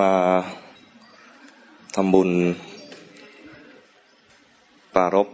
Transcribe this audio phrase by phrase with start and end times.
[0.00, 0.12] มา
[1.96, 2.30] ทำบุญ
[4.94, 5.28] ปารบ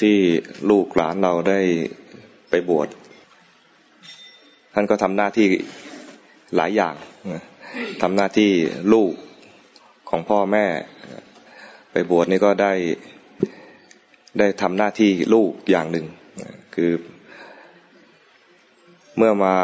[0.00, 0.18] ที่
[0.70, 1.60] ลูกหลานเราได้
[2.50, 2.88] ไปบวช
[4.74, 5.48] ท่านก็ทำหน้าที่
[6.56, 6.94] หลายอย่าง
[8.02, 8.50] ทำหน้าที่
[8.92, 9.12] ลูก
[10.10, 10.66] ของพ่อแม่
[11.92, 12.72] ไปบวชนี่ก็ได้
[14.38, 16.06] ได้ทำหน้าที่ลูกอย่างหนึ่ง
[16.74, 16.90] คือ
[19.16, 19.54] เมื่อมา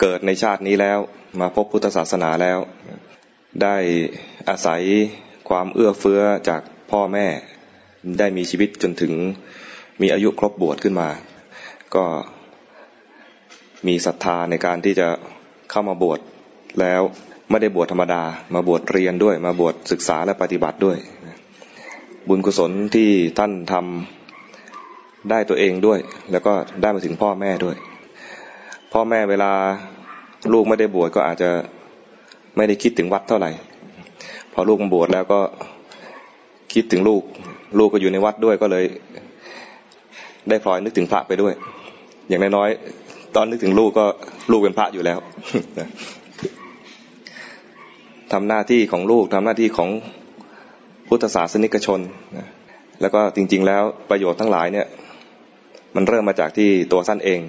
[0.00, 0.98] เกิดในชาตินี้แล้ว
[1.40, 2.58] มาพบพุทธศาสนาแล้ว
[3.62, 3.76] ได้
[4.48, 4.82] อาศัย
[5.48, 7.26] ความเอื้อเฟื้อจากพ่อแม่
[8.18, 9.12] ได้มีชีวิตจนถึง
[10.02, 11.08] มีอายุครบบวชขึ้นมา
[11.94, 12.04] ก็
[13.86, 15.08] มีศรัทธาในการที่จะ
[15.70, 16.20] เข้ามาบวช
[16.80, 17.02] แล้ว
[17.50, 18.22] ไม่ได้บวชธรรมดา
[18.54, 20.98] มาบวชเรียนด้วย มาบวชศึกษาและปฏิบัติด้วย
[22.28, 25.98] บุญกุศลที่ท่านทำได้ตัวเองด้วย
[26.32, 26.52] แล้วก็
[26.82, 27.76] ได้มาถึงพ่อแม่ด้วย
[28.92, 29.52] พ่อแม่เวลา
[30.52, 31.50] ลูกไม่ได้บวชก็อาจจะ
[32.56, 33.50] ไม่ได้คิดถึงวัดเท่าไหร่
[34.52, 35.40] พอลูกมาบวชแล้วก็
[36.74, 37.22] คิดถึงลูก
[37.78, 38.84] ลูกก็อยู่ในวัดด้วยก็เลย
[40.48, 41.54] ได้พลอยนึกถึงพระไปด้วย
[42.28, 44.06] อย่างน้อยๆตอนนึกถึงลูกก็
[44.52, 45.18] ลูกเป็นพระอยู่แล้ว
[48.32, 49.90] ทำหน้าที่ของลูกทำหน้าที่ของ
[51.08, 52.00] พุทธศาสนิกชน
[53.00, 54.86] แล้วก็จริง ๆ แล้วประโยชน์ทั้งหลายเนี่ย
[55.96, 57.40] มันเริ่มมาจากที่ตัวท่านเอง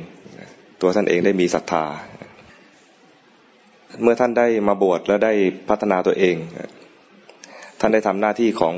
[0.81, 1.83] ตัวท่านเองได้มีศรัทธา
[4.01, 5.33] เมื่อท่านได้มาบวชแล้วได้
[5.69, 6.35] พัฒนาตัวเอง
[7.79, 8.75] ท่านได้ทำหน้าที่ของ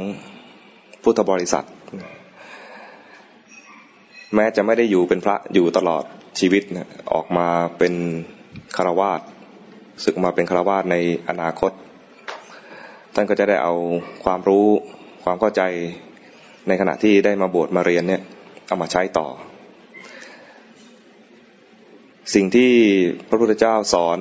[1.04, 1.66] พุทธบริษัท
[4.36, 6.04] แม้จะไม่ได้อยู่เป็นพระอยู่ตลอด
[6.40, 6.64] ชีวิต
[7.14, 7.94] ออกมาเป็น
[8.76, 9.22] คารวาส
[10.04, 10.96] ศึกมาเป็นคารวาสใน
[11.30, 11.72] อนาคต
[13.16, 13.74] ท่านก็จะได้เอา
[14.24, 14.68] ความรู้
[15.24, 15.62] ความเข้าใจ
[16.68, 18.22] ในขณะที่ได้มาบวชมาเรียนเนี่ย
[18.68, 19.28] เอามาใช้ต่อ
[22.36, 22.72] สิ่งที่
[23.30, 24.18] พระพุทธเจ้าสอน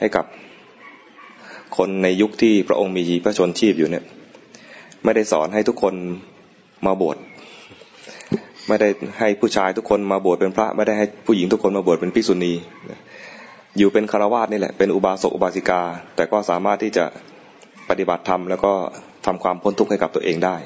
[0.00, 0.24] ให้กับ
[1.76, 4.04] คนในยุคที่พระองค์มีพระชนชีพอยู่เนี่ย
[5.04, 5.94] ไม่ได้สอนให้ทุกคน
[6.86, 7.16] มาบวช
[8.68, 12.52] ไม่ได้ให้ผู้ชายทุกคนมาบวชเป็นพระ ไม่ได้ให้ผู้หญิงทุกคนมาบวชเป็นภิกษุณี
[13.78, 15.82] อยู่เป็นคารวาสนี่แหละเป็นอุบาสกอุบาสิกา
[16.16, 17.04] แต่ก็สามารถที่จะ
[17.88, 18.72] ปฏิบัติธรรมแล้วก็
[19.26, 20.56] ทำความพ้นทุกข์ให้กับตัวเองได้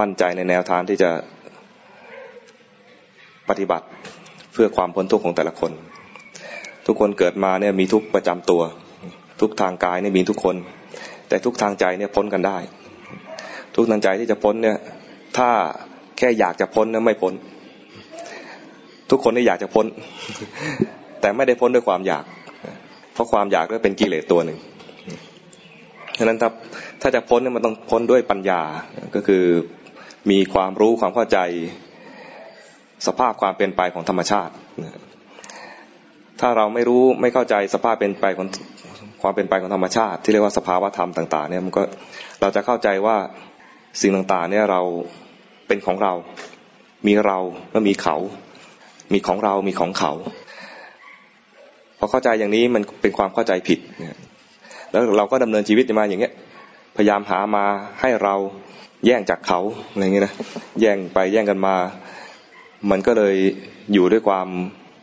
[0.00, 1.10] มั่นใจในแนวทางที่จะ
[3.48, 3.86] ปฏิบัติ
[4.52, 5.72] เพื่อความพ้นทุกข์ของแต่ละคน
[6.88, 8.62] ทุกคนเกิดมาเนี่ยมีทุกประจำตัว
[9.40, 10.56] ทุกทางกายเนี่ยมีทุกคน
[11.28, 12.58] แต่ทุกทางใจเนี่ยพ้นกันได้
[13.74, 14.76] ทุกทางใจที่จะพ้นเนี่ย
[15.36, 15.48] ถ้า
[16.18, 17.32] แค่อยากจะพ้นเนี่ยไม่พ้น
[19.10, 19.86] ทุกคนนี่อยากจะพ้น
[21.20, 22.24] แต่ไม่ได้พ้นด้วยความอยาก
[23.12, 24.58] เพราะความอยากก็เป็นกิเลสตัวหนึ่ง
[26.18, 26.48] ฉะนั้นถ้า
[27.02, 28.60] ถ้าจะพ้นเนี่ยมันต้องพ้นด้วยปัญญา
[29.14, 29.44] ก็คือ
[30.30, 31.38] มีความรู้ความเข้าใจ
[33.06, 34.52] สภาพความเป็นไปของธรรมชาติ
[36.40, 38.48] ถ้าเราไม่รู้ไม่เข้าใจสภาพเป็นไปของ
[39.22, 41.82] ความเป็นไปของธรรมชาติ ที่เรียกว่าสภาวะธรรมต่าง ๆ เนี่ยมันก็
[42.40, 43.16] เราจะเข้าใจว่า
[44.00, 44.80] สิ่งต่างๆ เนี่ยเรา
[45.66, 46.12] เป็นของเรา
[47.06, 47.38] มีเรา
[47.70, 48.16] แล้วมีเขา
[49.12, 50.12] มีของเรา มีของเขา
[51.98, 53.78] พอเข้าใจอย่างนี้มันเป็นความเข้าใจผิด
[54.90, 56.32] แล้วเราก็ดำเนินชีวิตมาอย่างเงี้ย
[56.96, 57.64] พยายามหามา
[58.00, 58.34] ให้เรา
[59.06, 59.60] แย่งจากเขา
[59.90, 60.34] อะไรเงี้ยนะ
[60.80, 61.74] แย่งไปแย่งกันมา
[62.90, 63.36] มันก็เลย
[63.92, 64.48] อยู่ด้วยความ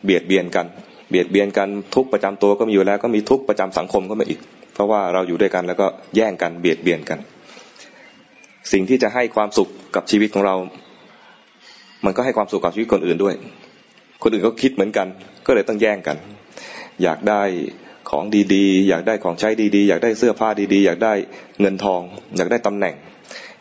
[0.04, 0.66] เบียดเบียนกัน
[1.10, 4.40] เบียดเบียนกันทุกประจำตัวก็มีอยู่แล้ว ก็มีทุกประจำสังคมก็มาอีก
[4.74, 5.86] เพราะว่าเราอยู่ด้วยกันแล้วก็
[6.16, 7.18] แย่งกันเบียดเบียนกัน
[8.72, 10.56] สิ่งที่จะให้ความสุขกับชีวิตของเรา
[12.04, 13.34] มันก็ให้ความสุขกับชีวิตคนอื่นด้วย
[14.22, 15.06] คนอื่นก็คิดเหมือนกัน
[15.46, 16.16] ก็เลยต้องแย่งกัน
[17.02, 17.42] อยากได้
[18.10, 18.24] ของ
[18.54, 21.12] ดีๆ อยากได้ของใช้ดีๆ อยากได้เสื้อผ้าดีๆ อยากได้
[21.60, 22.00] เงินทอง
[22.36, 22.94] อยากได้ตำแหน่ง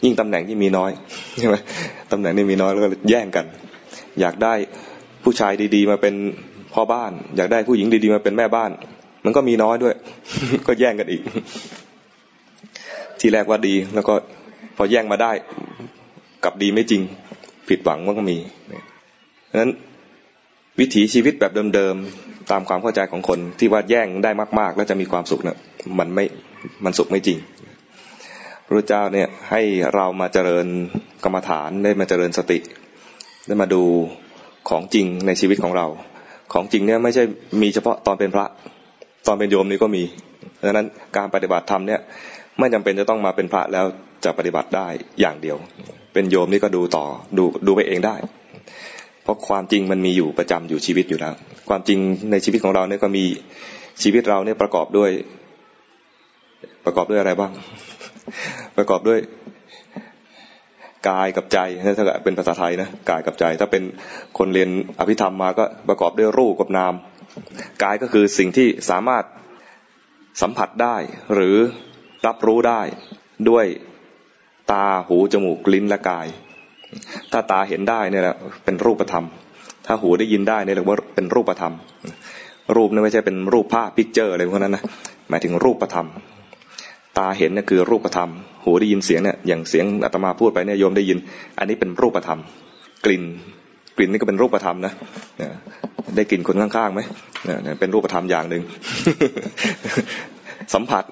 [0.04, 0.92] ยิ่งตำแหน่งที่มีน้อย
[1.40, 1.56] ใช่ไหม
[2.12, 3.46] ตำแหน่งนี่มีน้อยแล้วก็แย่งกัน
[4.20, 4.54] อยากได้
[5.24, 6.16] ผู้ชายดีๆ มาเป็น
[6.76, 8.72] พ่อบ้าน อยากได้ผู้หญิงดีๆมาเป็นแม่บ้าน
[9.26, 9.96] มันก็มีน้อยด้วย
[10.68, 11.22] ก็แย่งกันอีก
[13.20, 14.14] ทีแรกว่าดี แล้วก็
[14.78, 15.32] พอแย่งมาได้
[16.44, 17.02] กลับดีไม่จริง
[17.70, 18.38] ผิดหวังมันก็มี
[19.48, 19.72] เพราะฉะนั้น
[20.80, 25.58] วิถีชีวิตแบบเดิมๆตามความเข้าใจของคนที่ว่าแย่งได้มาก ๆ แล้วจะมีความสุขเนะี่ย
[26.00, 26.26] มันไม่
[26.86, 27.38] มันสุขไม่จริง
[28.66, 29.62] พระเจ้าเนี่ยให้
[29.96, 30.68] เรามาเจริญ
[31.24, 32.60] กรรมฐานได้มาเจริญสติ
[33.48, 33.84] ได้มาดู
[34.70, 35.88] ของจริงในชีวิตของเรา
[36.54, 37.24] ของจริงเนี่ยไม่ใช่
[37.62, 38.46] มีเฉพาะตอนเป็นพระ
[39.28, 40.04] ตอนเป็นโยมนี่ก็มี
[40.64, 40.88] ดังนั้น
[41.18, 42.00] การปฏิบัติธรรมเนี่ย
[42.60, 43.86] ไม่จำเป็นจะต้องมาเป็นพระแล้ว
[44.26, 44.88] จะปฏิบัติได้
[45.22, 45.58] อย่างเดียว
[46.14, 47.06] เป็นโยมนี่ก็ดูต่อ
[47.38, 48.16] ดูดูไปเองได้
[49.24, 51.34] เพราะความจริงมันมีอยู่ประจำอยู่ชีวิตอยู่แล้ว
[51.70, 52.00] ความจริง
[52.32, 53.26] ในชีวิตของเราเนี่ยก็มี
[54.04, 55.12] ชีวิตเราเนี่ยประกอบด้วย
[56.86, 57.52] ประกอบด้วยอะไรบ้าง
[58.78, 59.20] ประกอบด้วย
[61.10, 61.60] กายกับใจ
[61.98, 63.84] ถ้าเป็นภาษาไทยนะกายกับใจ ถ้าเป็น
[64.38, 64.70] คนเรียน
[65.00, 66.94] อภิธรรมมาก็ประกอบด้วยรูปกับนาม
[67.84, 69.24] กายก็คือสิ่งที่สามารถ
[70.42, 70.96] สัมผัสได้
[71.34, 71.58] หรือ
[72.26, 72.82] รับรู้ได้
[73.50, 73.66] ด้วย
[74.72, 76.28] ตาหูจมูกลิ้นและกาย
[77.32, 78.36] ถ้าตาเห็นได้เนี่ยแหละ
[78.66, 79.26] เป็นรูปธรรม
[79.86, 81.74] ถ้าหูได้ยินได้เนี่ยเรียกว่าเป็นรูปธรรม
[82.76, 84.84] รูปนี่ไม่ใช่เป็นรูปภาพ picture อะไรพวกนั้นนะ
[85.30, 86.08] หมายถึงรูปธรรม
[87.18, 88.30] ตาเห็นเนี่ยคือรูปธรรม
[88.64, 91.18] หูได้ยินเสียงเนี่ยอย่างเสียงอาตมาพูดไปเนี่ยโยมได้ยิน
[91.60, 92.40] อันนี้เป็นรูปธรรม
[93.06, 93.24] กลิ่น
[93.98, 94.94] กลิ่นนี่ก็เป็นรูปธรรมนะ
[96.16, 97.02] ได้กลิ่นคนข้างๆไหม
[97.80, 98.64] เป็นรูปธรรมอย่างหนึ่ง
[100.74, 101.04] สัมผัส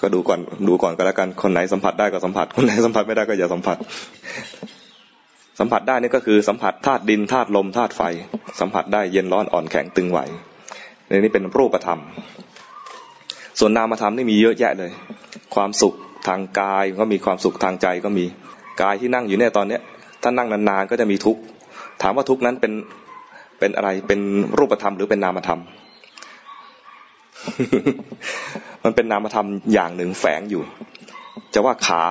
[0.00, 3.76] ก็ดูก่อนดูก่อนก็แล้วกันคนไหนสัมผัสได้ก็สัมผัส คนไหนสัมผัสไม่ได้ก็อย่าสัมผัส
[5.60, 8.02] สัมผัสได้นี่ก็คือสัมผัสธาตุดินธาตุลมธาตุไฟ
[8.60, 10.18] สัมผัสได้เย็นร้อนอ่อนแข็งตึงไหว
[11.08, 12.00] ในนี้เป็นรูปธรรม
[13.58, 14.90] ส่วนนามธรรมนี่มีเยอะแยะเลย
[15.54, 15.94] ความสุข
[16.28, 18.24] ทางกายก็มีความสุขทางใจก็มี
[18.82, 19.80] กายที่นั่งอยู่เนี่ยตอนเนี้ย
[20.22, 21.40] ถ้านั่งนานๆก็จะมีทุกข์
[22.02, 22.72] ถามว่าทุกข์นั้นเป็น
[23.58, 24.20] เป็นอะไรเป็น
[24.58, 25.60] รูปธรรมหรือเป็นนามธรรม
[28.84, 30.62] มันเป็นนามธรรมอย่างหนึ่งแฝงอยู่
[31.54, 32.02] จะว่าขา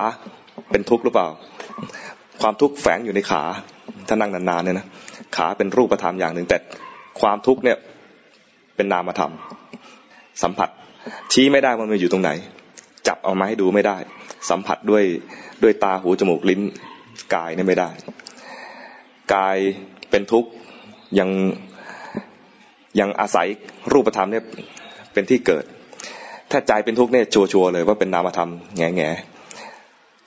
[0.70, 1.28] เป็นทุกข์หรือเปล่า
[2.42, 3.42] ความทุกข์แฝงอยู่ในขา
[4.08, 4.86] ถ้านั่งนานๆเนี่ยนะ
[5.36, 6.56] ขาเป็นรูปธรรมอย่างหนึ่งแต่
[7.20, 7.78] ความทุกข์เนี่ย
[8.76, 9.32] เป็นนามธรรม
[10.42, 10.68] สัมผัส
[11.32, 12.30] ชี้ไม่ได้มันมาอยู่ตรงไหน
[13.06, 13.96] จับเอามาให้ดูไม่ได้
[14.50, 15.04] สัมผัสด้วย
[15.62, 16.60] ด้วยตาหูจมูกลิ้น
[17.34, 17.90] กายเนี่ยไม่ได้
[19.34, 19.56] กาย
[20.10, 20.50] เป็นทุกข์
[21.18, 21.30] ยัง
[23.00, 23.48] ยังอาศัย
[23.92, 24.44] รูปธรรมเนี่ย
[25.12, 25.64] เป็นที่เกิด
[26.50, 29.10] ถ้าใจเป็นทุกข์เนี่ยชัวร์เลยว่าเป็นนามธรรมแง่แง่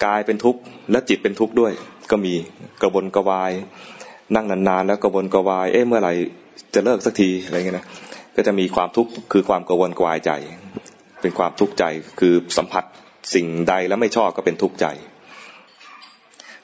[0.05, 0.59] กายเป็นทุกข์
[0.91, 1.71] และจิตเป็นทุกข์ด้วย
[2.11, 2.33] ก็มี
[2.81, 3.51] กระวนกระวาย
[4.35, 6.13] นั่งนานๆแล้วกระวนกระวาย เอ๊ะเมื่อไหร่
[6.73, 7.85] จะเลิกสักทีอะไรเงี้ยนะ
[8.35, 10.31] ก็จะมีความทุกข์คือความกระวนกวายใจ
[11.21, 11.85] เป็นความทุกข์ใจ
[12.19, 12.83] คือสัมผัส
[13.33, 14.87] สิ่งใดแล้วไม่ชอบก็เป็นทุกข์ใจ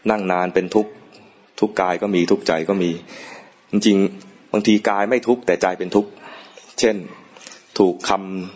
[0.10, 0.92] นั่งนานเป็นทุกข์
[1.60, 2.92] ทุกกายก็มีทุกใจก็มี
[3.72, 6.10] จริงๆบางทีกายไม่ทุกข์แต่ใจเป็นทุกข์
[6.80, 6.96] เช่น
[7.80, 8.12] ถูกค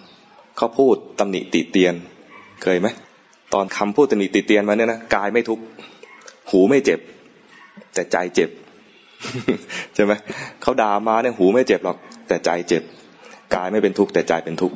[0.05, 1.95] ำเขาพูดตำหนิติเตียน
[2.63, 2.87] เคยไหม
[3.53, 5.59] ตอนคำพูดตำหนิติเตียนมาเนี่ยนะกายไม่ทุก
[6.49, 6.99] หูไม่เจ็บ
[7.93, 8.49] แต่ใจเจ็บ
[9.95, 10.13] ใช่ไหม
[10.61, 12.83] เขาด่ามาเนี่ยหูไม่เจ็บหรอก แต่ใจเจ็บ
[13.55, 14.75] กายไม่เป็นทุกข์แต่ใจเป็นทุกข์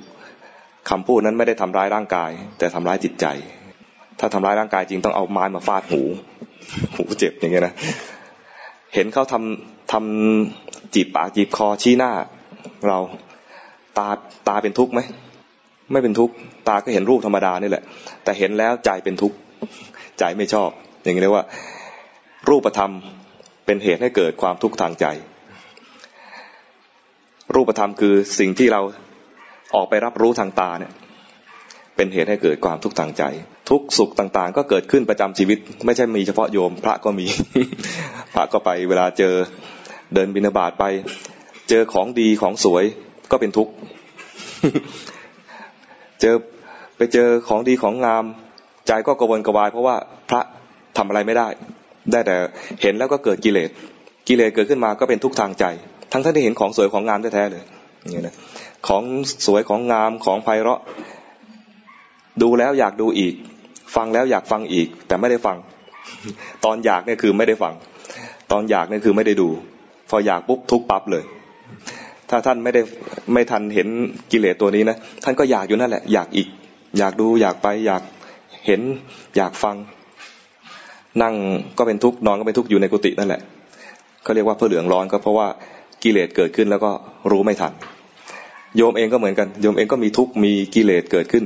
[0.89, 3.25] คำพูดนั้นไม่ได้ทำร้ายร่างกาย แต่ทำร้ายจิตใจ
[4.19, 6.01] ถ้าทำร้ายร่างกายจริงต้องเอาไม้มาฟาดหู
[6.95, 7.73] หูเจ็บอย่างเงี้ยนะ
[8.93, 12.11] เห็นเขาทำทำจีบปากจีบคอชี้หน้า
[12.87, 12.99] เรา
[13.97, 14.07] ตา
[14.47, 14.99] ตาเป็นทุกข์ไหม
[15.91, 16.33] ไม่เป็นทุกข์
[16.67, 17.83] ตาก็เห็นรูปธรรมดานี่แหละ
[18.23, 19.35] แต่เห็นแล้วใจเป็นทุกข์
[20.19, 20.69] ใจไม่ชอบ
[21.03, 21.45] อย่างนี้เรียกว่า
[22.49, 22.91] รูปธรรม
[23.65, 25.05] เป็นเหตุให้เกิดความทุกข์ทางใจ
[27.55, 28.81] รูปธรรมคือสิ่งที่เรา
[29.75, 30.93] ออกไปรับรู้ทางตาเนี่ย
[31.95, 33.23] เป็นเหตุให้เกิดความทุกข์ทางใจ
[33.69, 37.25] ทุกสุขต่างๆ ก็เกิดขึ้นประจำชีวิต ไม่ใช่มีเฉพาะโยม พระก็มี
[38.33, 39.33] พระก็ไปเวลาเจอ
[40.13, 40.85] เดินบินาบาตไป
[41.69, 42.83] เจอของดีของสวย
[43.31, 43.71] ก็เป็นทุกข์
[46.21, 46.35] เจอ
[46.97, 48.25] ไปเจอของดีของงาม
[48.87, 49.95] ใจก็กระวนกระวาย เพราะว่า
[50.29, 50.41] พระ
[50.97, 51.47] ทำอะไรไม่ได้
[52.11, 52.35] ได้แต่
[52.81, 53.69] เห็นแล้วก็เกิดกิเลส
[54.27, 55.65] กิเลสเกิดขึ้นมาก็เป็นทุกข์ทางใจ
[56.11, 57.63] ทั้งท่านที่เห็นของสวยของงามแท้ๆเลย
[58.15, 58.35] นี้นะ
[58.87, 59.03] ของ
[59.45, 60.81] สวยของงามของไพเราะ
[62.41, 63.33] ดูแล้วอยากดูอีก
[63.95, 65.57] ฟังแล้วอยากฟังอีก แต่ไม่ได้ฟัง
[66.65, 67.73] ตอนอยากเนี่ยคือไม่ได้ฟัง
[68.51, 69.49] ตอนอยากเนี่ยคือไม่ได้ดู
[70.09, 71.23] พออยากปุ๊บทุกปั๊บเลย
[72.29, 72.81] ถ้าท่านไม่ได้
[73.33, 73.87] ไม่ทันเห็น
[74.31, 76.47] กิเลสตัวนี้นะท่านก็อยากอยู่นั่นแหละ อยากอีก
[76.97, 78.03] อยากดูอยากไปอยาก
[78.65, 78.81] เห็น
[79.37, 79.75] อยากฟัง
[81.21, 81.35] นั่ง
[81.77, 83.41] ก็เป็นทุกข์นอนก็เป็นทุกข์อยู่ในกุฏินั่นแหละ
[84.23, 85.47] เขาเรียกว่าเพื่อเหลืองร้อนก็เพราะว่า
[86.03, 86.91] กิเลสเกิดขึ้นแล้วก็
[87.31, 87.73] รู้ไม่ทัน
[88.77, 91.45] โยมเองก็เหมือนกัน โยมเองก็มีทุกข์มีกิเลสเกิดขึ้น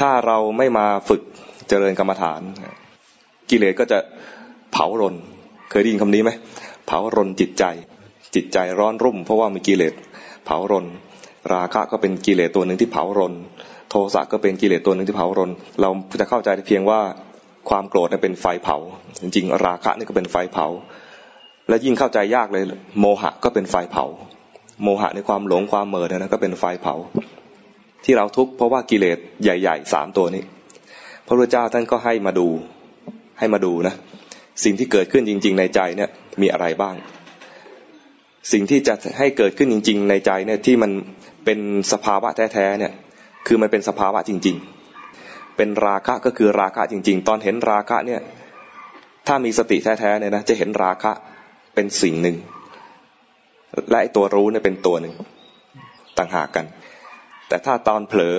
[0.00, 1.22] ถ้าเราไม่มาฝึก
[1.68, 2.40] เจริญกรรมฐาน
[3.50, 3.98] กิเลสก็จะ
[4.72, 5.14] เผารน
[5.70, 6.30] เคยได้ยินคำนี้ไหม
[6.86, 7.64] เผารนจิตใจ
[8.34, 9.94] จิตใจร้อนรุ่ม เพราะว่ามีกิเลส
[10.44, 10.86] เผารน
[11.54, 13.32] ราคะก็เป็นกิเลสตัวหนึ่งที่เผารน
[13.90, 17.00] โทสะก็เป็นกิเลสตัวหนึ่งที่เผารน เราจะเข้าใจเพียงว่า
[17.68, 18.76] ความโกรธเป็นไฟเผา
[19.22, 20.66] จริงๆ ราคะนี่ก็เป็นไฟเผา
[21.68, 22.64] และยิ่งเข้าใจยากเลย
[23.00, 24.04] โมหะก็เป็นไฟเผา
[24.82, 26.94] โมหะในความหลงความเมิดนะก็เป็นไฟเผา
[28.04, 30.42] ที่เราทุกข์เพราะว่ากิเลสใหญ่ๆสามตัวนี้
[31.26, 32.48] พระพุทธเจ้าท่านก็ให้มาดู
[33.38, 33.94] ให้มาดูนะ
[34.64, 36.94] สิ่งที่เกิดขึ้นจริง ๆ ในใจเนี่ยมีอะไรบ้าง
[38.52, 40.90] สิ่งที่จะให้เกิดขึ้นจริง ๆ ในใจเนี่ยที่มัน
[41.44, 41.58] เป็น
[41.92, 42.92] สภาวะแท้ๆเนี่ย
[43.46, 44.56] คือมันเป็นสภาวะจริง
[45.06, 48.20] ๆ เป็นราคะก็คือราคะจริง ๆ ตอนเห็นราคะเนี่ย
[49.26, 51.12] ถ้ามีสติแท้ๆเนี่ยนะจะเห็นราคะ
[51.74, 52.36] เป็นสิ่งหนึ่ง
[53.90, 55.14] และตัวรู้เนี่ยเป็นตัวหนึ่ง
[56.18, 56.66] ต่างหากกัน
[57.48, 58.36] แต่ถ้าตอนเผลอ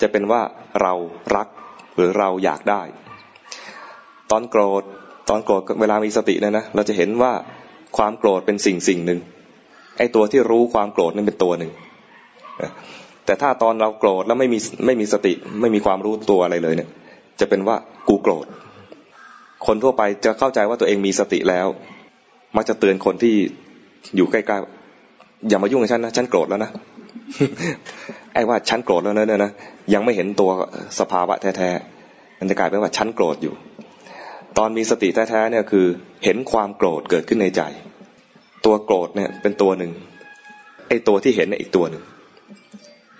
[0.00, 0.42] จะเป็นว่า
[0.82, 0.92] เรา
[1.36, 1.48] รัก
[1.96, 2.82] หรือเราอยากได้
[4.30, 4.82] ตอนโกรธ
[5.28, 7.32] ตอนโกรธเวลามีสติเนี่ยนะเราจะเห็นว่า
[7.96, 9.20] ความโกรธเป็นสิ่งสิ่งหนึ่ง
[9.98, 11.70] ไอ้ตัวที่รู้ความโกรธนั่นเป็นตัวหนึ่ง
[13.24, 16.88] แต่ถ้าตอนเราโกรธแล้วไม่มีไม่มีสติไม่มีความรู้ตัวอะไรเลยเนี่ย
[17.40, 17.76] จะเป็นว่า
[18.08, 18.46] กูโกรธ
[19.66, 21.66] คนทั่วไปจะเข้าใจว่าตัวเองมีสติแล้ว
[22.56, 23.34] มักจะเตือนคนที่
[24.16, 26.70] อยู่ใกล้ๆอย่ามายุ่งกับฉันนะฉันโกรธแล้วนะ
[28.34, 29.52] ไอ้ว่าฉันโกรธแล้วนะเนี่ยนะ
[29.94, 30.50] ยังไม่เห็นตัว
[30.98, 33.54] สภาวะแท้ๆมันจะกลายเป็นว่าฉันโกรธอยู่
[34.58, 35.86] ตอนมีสติแท้ๆเนี่ยคือ
[36.24, 37.62] เห็นความโกรธเกิดขึ้นในใจ
[38.66, 39.92] ตัวโกรธเนี่ยเป็นตัวหนึ่ง
[40.88, 42.02] ไอ้ตัวที่เห็นเนี่ยอีกตัวหนึ่ง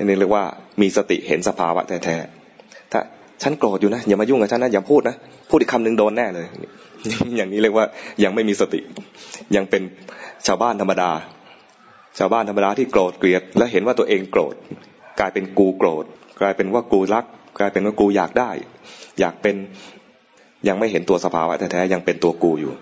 [0.03, 0.45] นี่เรียกว่า
[0.81, 3.01] มีสติเห็นสภาวะแท้ๆถ้า
[3.43, 5.17] ฉันโกรธอยู่นะอย่ามายุ่งกับฉันนะอย่าพูดนะ
[5.51, 6.47] พูดอีกคำหนึ่งโดนแน่เลย
[7.37, 7.87] อย่างนี้เรียกว่า
[8.25, 8.81] ยังไม่มีสติ
[9.57, 9.83] ยังเป็น
[10.47, 11.11] ชาวบ้านธรรมดา
[12.19, 14.55] ชาวบ้านธรรมดาที่โกรธเกลียด แล้วเห็นว่าตัวเองโกรธ
[15.21, 16.05] กลายเป็นกูโกรธ
[16.41, 17.25] กลายเป็นว่ากูรัก
[17.59, 18.51] กลายเป็นว่ากูอยากได้
[19.21, 19.57] อยากเป็น
[20.69, 22.73] ยังไม่เห็นตัวสภาวะแท้ๆยังเป็นตัวกูอยู่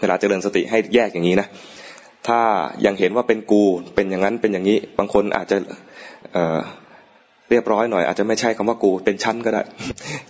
[0.00, 1.48] เวลาเจริญสติให้แยกอย่างนี้นะ
[2.28, 2.40] ถ้า
[2.86, 3.62] ยังเห็นว่าเป็นกู
[3.94, 5.56] เป็นอย่างนั้นเป็นอย่างนี้ บางคนอาจจะ
[7.50, 9.62] เรียบร้อยหน่อย อาจจะไม่ใช่คำว่ากูเป็นชั้นก็ได้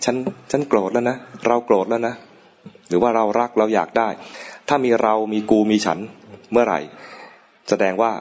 [0.05, 0.15] ฉัน
[0.51, 2.15] ฉันโกรธแล้วนะเราโกรธแล้วนะ
[2.89, 4.09] หรือว่าเรารักเราอยากได้
[4.69, 5.99] ถ้ามีเรามีกูมีฉัน
[6.53, 6.81] เมื่อไหร่
[7.69, 8.13] แสดงว่า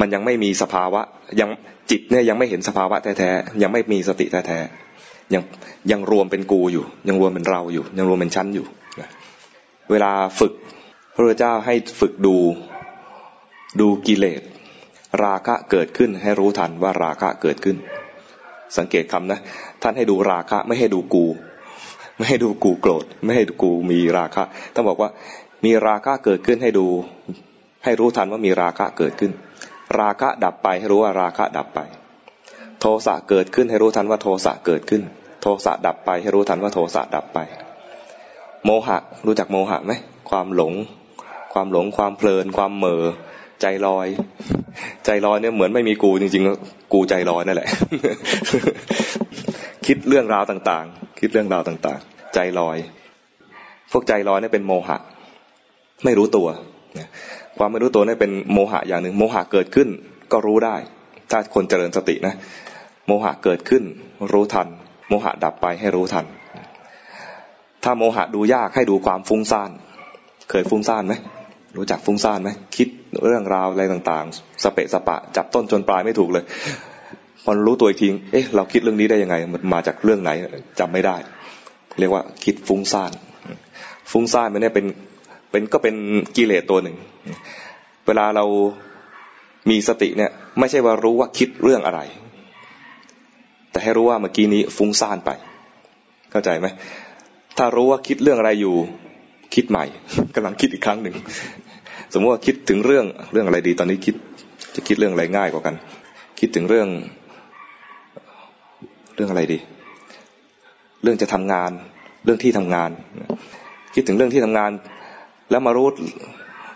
[0.00, 1.00] มันยังไม่มีสภาวะ
[1.40, 1.50] ยัง
[1.90, 5.42] จิตเนี่ยยังไม่เห็นสภาวะแท้ๆยังไม่มีสติแท้ๆยัง
[5.90, 8.66] ยังรวมเป็นกูอยู่ ยังรวมเป็นเราอยู่ ยังรวมเป็นชั้นอยู่
[9.90, 10.52] เวลาฝึก
[11.14, 12.36] พระพุทธเจ้าให้ฝึกดู
[13.80, 14.42] ดูกิเลส
[15.24, 17.76] ราคะเกิดขึ้นให้รู้ทันว่าราคะเกิดขึ้น
[18.76, 19.38] สังเกตคำนะ
[19.82, 21.24] ท่านให้ดูราคะไม่ให้ดูกู
[22.16, 24.42] ไม่ให้ดูกูโกรธ ไม่ให้ดูกูมีราคะ
[24.74, 25.10] ท่านบอกว่า
[25.64, 26.86] มีราคะเกิดขึ้นให้ดู
[27.84, 29.32] ให้รู้ทันว่ามีราคะเกิดขึ้น
[30.00, 31.80] ราคะดับไปให้รู้ว่าราคะดับไป
[32.80, 35.02] โทสะเกิดขึ้นให้รู้ทันว่าโทสะเกิดขึ้น
[35.42, 37.38] โทสะดับไปให้รู้ทันว่าโทสะดับไป
[38.64, 39.92] โมหะรู้จักโมหะไหม
[40.30, 40.74] ความหลง
[41.52, 43.04] ความหลงความเพลิน ความเหม่อ
[43.62, 44.06] ใจลอย
[45.04, 47.68] ใจลอยเนี่ยเหมือนไม่มีกูจริงๆ กูใจลอยนั่นแหละ
[49.86, 52.76] คิดเรื่องราวต่างๆ คิดเรื่องราวต่างๆ ใจลอย
[53.92, 54.98] พวกใจลอยเนี่ยเป็นโมหะ
[56.04, 56.48] ไม่รู้ตัว
[57.58, 59.88] ความไม่รู้ตัวเนี่ยเป็นโมหะอย่างหนึ่ง โมหะเกิดขึ้น
[60.32, 60.76] ก็รู้ได้
[61.30, 62.34] ถ้าคนเจริญสตินะ
[63.06, 63.82] โมหะเกิดขึ้น
[64.32, 64.68] รู้ทัน
[65.08, 66.26] โมหะดับไปให้รู้ทัน
[67.84, 69.70] ถ้าโมหะดูยากให้ดูความฟุ้งซ่าน
[70.50, 71.14] เคยฟุ้งซ่านไหม
[71.76, 72.88] รู้จักฟุ้งซ่านไหมคิด
[73.26, 76.44] เรื่องราวอะไรต่างๆ สเปะสปะ จับต้นจนปลายไม่ถูกเลย
[77.44, 80.30] พอรู้ตัวอีกทีเอ๊ะ เราคิดเรื่องนี้ได้ยังไง มันมาจากเรื่องไหน
[80.80, 81.16] จำไม่ได้
[81.98, 83.12] เรียกว่าคิดฟุ้งซ่าน
[84.10, 84.86] ฟุ้งซ่านมันเนี่ยเป็น
[85.50, 85.94] เป็นก็เป็น
[86.36, 86.96] กิเลสตัวหนึ่ง
[88.06, 88.44] เวลาเรา
[89.70, 92.00] มีสติเนี่ย ไม่ใช่ว่ารู้ว่าคิดเรื่องอะไร
[93.70, 95.30] แต่ให้รู้ว่าเมื่อกี้นี้ฟุ้งซ่านไป
[96.30, 96.66] เข้าใจไหม
[97.58, 98.74] ถ้ารู้ว่าคิดเรื่องอะไรอยู่
[99.54, 99.84] คิดใหม่
[100.34, 101.14] กำลังคิดอีกครั้งหนึ่ง
[102.12, 104.14] สมมติว่าคิดถึงเรื่องเรื่องอะไรดี ตอนนี้คิด
[104.74, 105.74] จะคิดเรื่องอะไรง่ายกว่ากัน
[106.40, 106.88] คิดถึงเรื่อง
[109.14, 109.58] เรื่องอะไรดี
[111.02, 111.70] เรื่องจะทำงาน
[112.24, 112.90] เรื่องที่ทำงาน
[113.94, 114.70] คิดถึงเรื่องที่ทำงาน
[115.50, 115.88] แล้วมารู้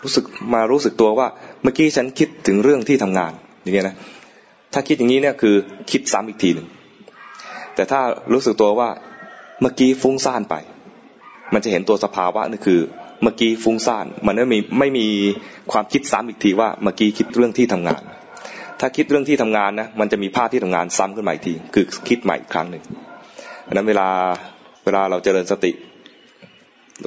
[0.03, 0.25] รู้สึก
[0.55, 1.29] มารู้สึกตัวว่า
[1.63, 3.97] เมื่อกี้ฉันคิดถึงเรื่องที่ทำงานอย่างเงี้ยนะ
[4.73, 5.55] ถ้าคิดอย่างนี้เนี่ยคือ
[5.91, 6.67] คิดซ้ำอีกทีหนึ่ง
[7.75, 8.01] แต่ถ้า
[8.33, 8.89] รู้สึกตัวว่า
[9.61, 10.55] เมื่อกี้ฟุ้งซ่านไป
[11.53, 12.81] มันจะเห็นตัวสภาวะนี่คือ
[13.23, 15.07] เมื่อกี้ฟุ้งซ่าน มันไม่มีไม่มี
[15.73, 18.03] ความคิดซ้ำอีกทีว่าเมื่อกี้คิดเรื่องที่ทำงาน
[18.81, 22.83] ถ้าคิดเรื่องที่ทำงานนะมันจะมีภาพที่ทำงานซ้ำขึ้นมาอีกที คือคิดใหม่อีกครั้งหนึ่ง
[23.67, 24.09] ดังนั้นเวลา
[24.85, 25.73] เวลาเราเจริญสติ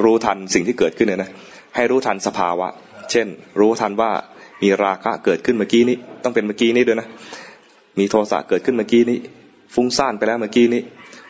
[0.03, 1.31] รู้ทันสิ่งที่เกิดขึ้นเนี่ยนะ
[1.75, 2.67] ให้รู้ทันสภาวะ
[3.11, 3.27] เช่น
[3.59, 4.11] รู้ทันว่า
[4.63, 7.07] มีราคะเกิดขึ้นเมื่อกี้นี้ ต้องเป็นเมื่อกี้นี้ด้วยนะ
[7.99, 9.19] มีโทสะเกิดขึ้นเมื่อกี้นี้
[9.75, 10.81] ฟุ้งซ่านไปแล้วเมื่อกี้นี้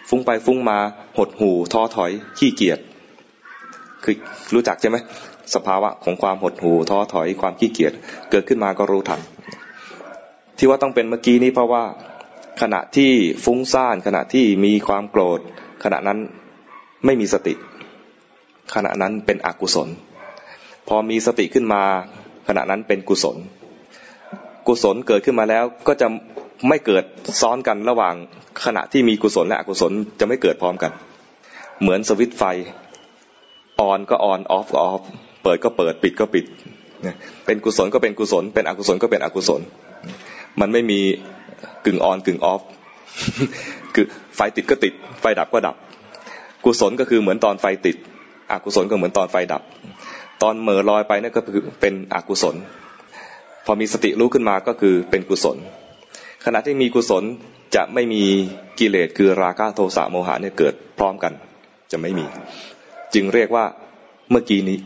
[0.09, 0.77] ฟุ้งไปฟุ้งมา
[1.17, 2.79] หดหู่ท้อถอยขี้เกียจ
[4.03, 4.15] คือ
[4.53, 4.97] รู้จักใช่ไหม
[5.55, 7.93] สภาวะของความหดหู่ท้อถอยความขี้เกียจ
[8.31, 9.21] เกิดขึ้นมาก็รู้ทัน
[10.57, 11.83] ที่ว่าต้องเป็นเมื่อกี้นี้เพราะว่า
[12.61, 13.11] ขณะที่
[13.45, 15.39] ฟุ้งซ่านขณะที่มีความโกรธ
[15.83, 16.19] ขณะนั้น
[17.05, 17.53] ไม่มีสติ
[18.75, 19.89] ขณะนั้นเป็นอกุศล
[20.87, 21.83] พอมีสติขึ้นมา
[22.47, 23.37] ขณะนั้นเป็นกุศล
[24.67, 26.07] กุศลเกิดขึ้นมาแล้วก็จะ
[26.67, 27.03] ไม่เกิด
[27.41, 28.15] ซ้อนกันระหว่าง
[28.65, 30.91] ขณะที่มีกุศลและอกุศลจะไม่เกิดพร้อมกัน
[31.81, 32.43] เหมือนสวิตไฟ
[33.79, 35.01] ออนก็ออนออฟก็ออฟ
[35.43, 36.45] เปิดก็เปิดปิดก็ปิด
[37.45, 39.61] เป็นกุศลก็เป็นกุศล เป็นอกุศลก็เป็นอกุศล
[40.59, 40.99] มันไม่มี
[41.85, 42.61] กึ่งออนกึ่งออฟ
[43.95, 44.05] คือ
[44.35, 45.75] ไฟติดก็ติด ไฟดับก็ดับ
[46.65, 47.95] กุศลก็คือเหมือนตอนไฟติด
[48.51, 49.61] อกุศลก็เหมือนตอนไฟดับ
[50.41, 52.55] ตอนเมื่อลอยไปนั่นก็คือเป็นอกุศล
[53.65, 55.57] พอมีสติรู้ขึ้นมาก็คือเป็นกุศล
[56.45, 57.23] ขณะที่มีกุศล
[57.75, 58.23] จะไม่มี
[58.79, 61.33] กิเลสคือราคะโทสะโมหะเนี่ยเกิดพร้อมกัน
[61.91, 62.25] จะไม่มี
[63.13, 63.65] จึงเรียกว่า
[64.31, 64.77] เมื่อกี้นี้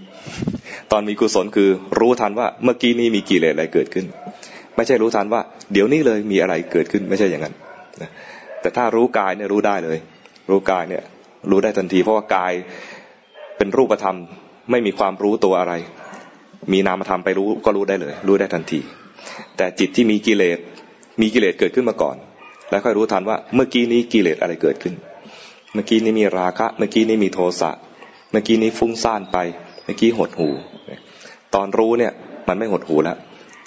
[0.92, 4.06] ตอนมีกุศลคือรู้ทันว่าเมื่อกี้นี้มีกิเลสอะไรเกิดขึ้น
[4.75, 5.42] ไม่ใช่รู้ทันว่า
[5.74, 7.53] เดี๋ยวนี้เลยมีอะไรเกิดขึ้นไม่ใช่อย่างนั้น
[8.62, 9.98] แต่ถ้ารู้กายเนี่ยรู้ได้เลย
[10.50, 11.03] รู้กายเนี่ย
[11.50, 12.53] รู้ได้ทันที เพราะว่ากาย
[13.58, 14.18] เป็นรูปธรรม
[14.72, 15.74] ไม่มีความรู้ตัวอะไร
[16.74, 18.80] มีนามธรรมไปรู้ก็รู้ได้เลย รู้ได้ทันที
[19.58, 20.58] แต่จิตที่มีกิเลส
[21.22, 22.15] มีกิเลสเกิดขึ้นมาก่อน
[22.70, 24.94] แล้วค่อยรู้ทันว่าเมื่อกี้นี้กิเลสอะไรเกิดขึ้น
[25.74, 27.72] เมื่อกี้นี้มีราคะ เมื่อกี้นี้มีโทสะ
[28.34, 29.38] เมื่อกี้นี้ฟุ้งซ่านไป
[29.86, 30.50] เมื่อกี้หดหู
[31.56, 32.12] ตอนรู้เนี่ย
[32.48, 33.18] มันไม่หดหูแล้ว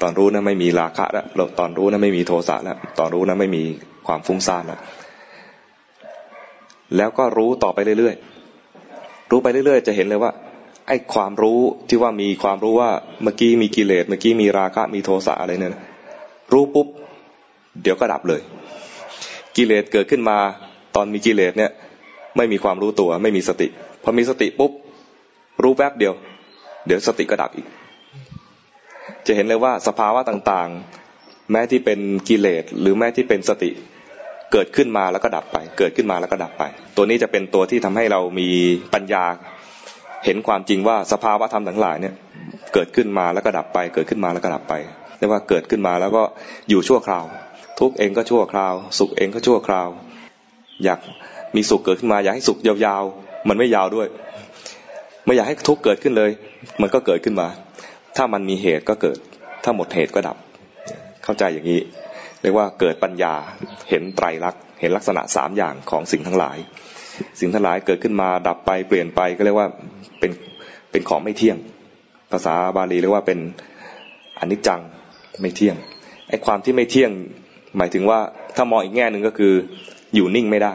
[0.03, 1.27] ตอนรู้นะไม่มีราคะแล้ว
[1.59, 3.63] ตอนรู้นะไม่มีโทสะแล้ว ตอนรู้นะไม่มี
[4.07, 4.81] ความฟุ้งซ่านแล้ว
[6.97, 10.33] แล้วก็รู้ต่อไปเรื่อยๆ รู้ไปเรื่อยๆ จะเห็นเลยว่า
[10.89, 12.91] ไอ้ความรู้ที่ว่ามีความรู้ว่า
[13.23, 15.73] เมื่อกี้มีกิเลส เมื่อกี้มีราคะ มีโทสะอะไรเนี่ย
[16.53, 16.87] รู้ปุ๊บ
[17.83, 18.41] เดี๋ยวก็ดับเลย
[19.57, 20.39] กิเลสเกิดขึ้นมา
[20.95, 21.71] ตอนมีกิเลสเนี่ย
[22.37, 23.69] ไม่มีความรู้ตัว ไม่มีสติ
[24.09, 24.73] พอมีสติปุ๊บ
[25.63, 26.15] รู้แป๊บเดียว
[26.87, 27.67] เดี๋ยวสติก็ดับอีก
[29.27, 33.71] จะเห็นเลยว่าสภาวะต่างๆ แม้ที่เป็นกิเลสหรือแม้ที่เป็นสติ
[34.53, 36.65] เกิดขึ้นมาแล้วก็ดับไป เกิดขึ้นมาแล้วก็ดับไป
[36.97, 38.49] ตัวนี้จะเป็นตัวที่ทำให้เรามี
[38.95, 39.25] ปัญญา
[40.25, 42.15] เห็นความจริงว่าสภาวะธรรมทั้งหลายเนี่ย
[42.75, 44.75] เกิดขึ้นมาแล้วก็ดับไป เกิดขึ้นมาแล้วก็ดับไป
[45.19, 46.23] เรียกว่าเกิดขึ้นมาแล้วก็
[46.71, 47.25] อยู่ชั่วคราว
[47.81, 49.89] ทุกเองก็ชั่วคราว สุขเองก็ชั่วคราว
[50.85, 51.01] อยาก
[51.57, 53.05] มีสุขเกิดขึ้นมาอยากให้สุขยาว
[53.49, 54.09] มันไม่ยาวด้วย
[55.27, 56.31] ไม่อยากให้ทุกข์เกิดขึ้นเลย
[56.81, 57.49] มันก็เกิดขึ้นมา
[58.17, 59.19] ถ้ามันมีเหตุก็เกิด
[59.65, 60.37] ถ้าหมดเหตุก็ดับ
[61.25, 61.81] เข้าใจอย่างนี้
[62.43, 63.35] เรียกว่าเกิดปัญญา
[63.91, 66.59] เห็นไตรลักษณ์ เห็นลักษณะสามอย่างของสิ่งทั้งหลาย
[67.41, 69.69] สิ่งทั้งหลายเกิดขึ้นมา ดับไป เปลี่ยนไป ก็เรียกว่า
[70.19, 70.33] เป็น
[70.91, 71.57] เป็นของไม่เที่ยง
[72.33, 73.39] ภาษาบาลีเรียกว่าเป็น
[74.41, 74.81] อนิจจัง
[75.41, 75.77] ไม่เที่ยง
[76.29, 77.11] ไอ้ความที่ไม่เที่ยง
[77.77, 78.19] หมายถึงว่า
[78.57, 79.53] ถ้ามองอีกแง่หนึ่งก็คือ
[80.15, 80.75] อยู่นิ่งไม่ได้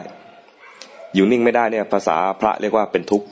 [1.14, 3.26] อยู่นิ่งไม่ได้เนี่ย ภาษาพระเรียกว่าเป็นทุกข์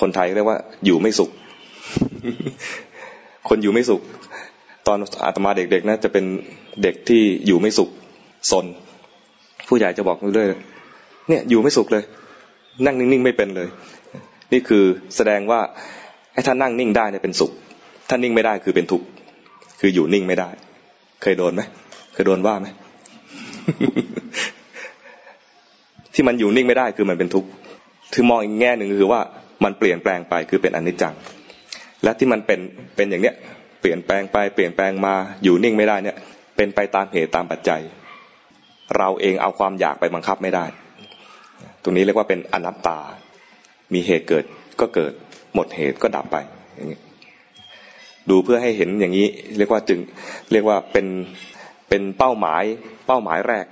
[0.00, 1.30] คนไทยเรียกว่าอยู่ไม่สุข
[3.48, 4.00] คนอยู่ไม่สุข
[4.86, 6.24] ตอนอาตมาเด็กๆนะจะเป็น
[6.82, 7.90] เด็กที่อยู่ไม่สุข
[8.50, 8.66] สน
[9.68, 10.48] ผู้ใหญ่จะบอกเรื่อย
[11.28, 12.04] เนี่ย อยู่ไม่สุขเลย
[12.86, 13.68] นั่งนิ่งๆไม่เป็นเลย
[14.52, 14.84] นี่คือ
[15.16, 15.60] แสดงว่า
[16.32, 17.50] ไอ้ถ้านั่งนิ่งได้เนี่ยเป็นสุข
[18.08, 19.06] ถ้านิ่งไม่ได้คือเป็นทุกข์
[19.80, 20.48] คืออยู่นิ่งไม่ได้
[21.22, 21.62] เคยโดนไหม
[22.12, 22.66] เคยโดนว่าไหม
[26.18, 27.48] ที่มันอยู่นิ่งไม่ได้คือมันเป็นทุกข์
[28.14, 29.20] คือมองอีกแง่หนึ่งคือว่า
[29.64, 31.14] มันเปลี่ยนแปลงไปคือเป็นอนิจจัง
[32.04, 32.60] และที่มันเป็น
[32.96, 33.34] เป็นอย่างเนี้ย
[33.80, 36.16] เปลี่ยนแปลงไปเปลี่ยนแปลงมาอยู่นิ่งไม่ได้เนี่ย
[36.56, 37.80] เป็นไปตามเหตุตามปัจจัย
[38.96, 40.64] เราเองเอาความอยากไปบังคับไม่ได้
[41.82, 42.98] ตรงนี้เรียกว่าเป็นอนัตตา
[43.94, 44.44] มีเหตุเกิด
[44.80, 45.12] ก็เกิด
[45.54, 46.36] หมดเหตุก็ดับไป
[46.76, 47.00] อย่างนี้
[48.30, 49.26] ดูเพื่อให้เห็นอย่างนี้
[49.58, 49.98] เรียกว่าจึง
[50.52, 51.06] เรียกว่าเป็น
[51.88, 52.62] เป็นเป้าหมาย
[53.06, 53.66] เป้าหมายแรก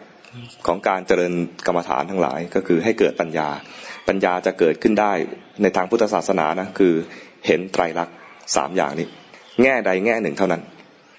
[0.67, 1.33] ของการเจริญ
[1.67, 3.49] กรรมฐานทั้งหลายก็คือให้เกิดปัญญา
[4.09, 5.13] ปัญญาจะเกิดขึ้นได้
[5.63, 6.93] ในทางพุทธศาสนานะคือ
[7.47, 8.15] เห็นไตรลักษณ์
[8.57, 9.07] สามอย่างนี้
[9.63, 10.63] แง่ใดแง่หนึ่งเท่านั้น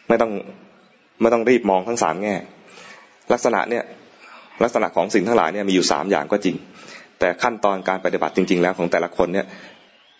[0.07, 0.31] ไม่ต้อง
[1.21, 2.35] ไม่ต้องรีบมองทั้งสามแง่
[3.33, 3.83] ลักษณะเนี่ย
[4.63, 6.55] ลักษณะของสิ่งทั้งหลายเนี่ยมีอยู่สามอย่างก็จริง
[7.19, 9.45] แต่ขั้นตอนการปฏิบัติจริง ๆ แล้วของแต่ละคนเนี่ย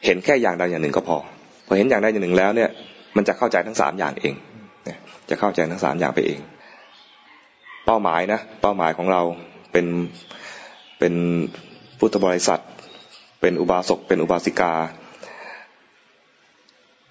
[0.05, 1.17] เห็นแค่อย่างใดอย่างหนึ่งก็พอ
[1.67, 2.69] พอเห็นอย่างใดอย่างหนึ่งแล้วเนี่ย
[3.17, 4.36] มันจะเข้าใจทั้งสามอย่างเอง
[5.29, 6.39] จะเข้าใจทั้งสามอย่างไปเอง
[7.88, 9.21] เป้าหมายนะเป้าหมายของเรา
[9.71, 9.88] เป็น
[11.00, 11.13] เป็น
[12.00, 12.62] พุทธบริษัท
[13.41, 14.73] เป็นอุบาสกเป็นอุบาสิกา